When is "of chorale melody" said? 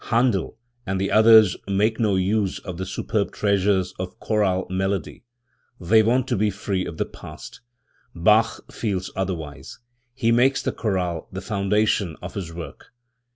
3.99-5.23